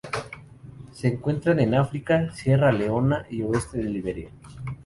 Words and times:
Se 0.93 1.07
encuentran 1.09 1.59
en 1.59 1.75
África: 1.75 2.31
Sierra 2.33 2.71
Leona 2.71 3.27
y 3.29 3.43
oeste 3.43 3.77
de 3.77 3.83
Liberia. 3.83 4.29